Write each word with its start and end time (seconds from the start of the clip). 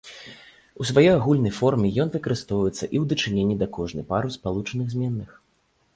У 0.83 0.87
сваёй 0.89 1.09
агульнай 1.17 1.53
форме 1.57 1.91
ён 2.05 2.09
выкарыстоўваецца 2.17 2.75
і 2.77 2.97
ў 3.03 3.03
дачыненні 3.15 3.55
да 3.61 3.67
кожнай 3.79 4.05
пары 4.11 4.27
спалучаных 4.37 4.87
зменных. 4.95 5.29